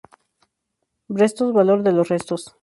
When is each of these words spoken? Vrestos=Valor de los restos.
Vrestos=Valor 1.09 1.83
de 1.83 1.91
los 1.91 2.09
restos. 2.09 2.55